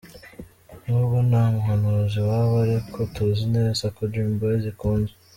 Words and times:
Nubwo 0.85 1.17
nta 1.29 1.43
muhanuzi 1.53 2.15
iwabo 2.21 2.55
ariko 2.65 2.97
tuzi 3.13 3.45
neza 3.55 3.83
ko 3.95 4.01
Dream 4.11 4.31
Boyz 4.39 4.63
ikunzwe. 4.71 5.15